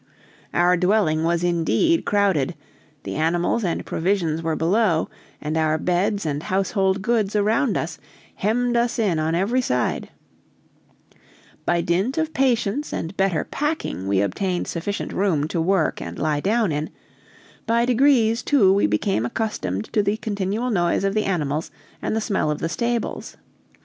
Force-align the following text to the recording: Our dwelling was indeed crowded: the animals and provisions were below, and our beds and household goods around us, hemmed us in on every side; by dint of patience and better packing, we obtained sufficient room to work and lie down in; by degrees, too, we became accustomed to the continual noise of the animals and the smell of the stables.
Our 0.51 0.77
dwelling 0.77 1.23
was 1.23 1.43
indeed 1.43 2.05
crowded: 2.05 2.55
the 3.03 3.13
animals 3.17 3.63
and 3.63 3.85
provisions 3.85 4.41
were 4.41 4.55
below, 4.55 5.11
and 5.39 5.55
our 5.55 5.77
beds 5.77 6.25
and 6.25 6.41
household 6.41 7.03
goods 7.03 7.35
around 7.35 7.77
us, 7.77 7.99
hemmed 8.33 8.75
us 8.75 8.97
in 8.97 9.19
on 9.19 9.35
every 9.35 9.61
side; 9.61 10.09
by 11.67 11.81
dint 11.81 12.17
of 12.17 12.33
patience 12.33 12.91
and 12.91 13.15
better 13.15 13.43
packing, 13.43 14.07
we 14.07 14.21
obtained 14.21 14.65
sufficient 14.67 15.13
room 15.13 15.47
to 15.49 15.61
work 15.61 16.01
and 16.01 16.17
lie 16.17 16.39
down 16.39 16.71
in; 16.71 16.89
by 17.67 17.85
degrees, 17.85 18.41
too, 18.41 18.73
we 18.73 18.87
became 18.87 19.23
accustomed 19.23 19.85
to 19.93 20.01
the 20.01 20.17
continual 20.17 20.71
noise 20.71 21.03
of 21.03 21.13
the 21.13 21.25
animals 21.25 21.69
and 22.01 22.15
the 22.15 22.21
smell 22.21 22.49
of 22.49 22.57
the 22.57 22.69
stables. 22.69 23.37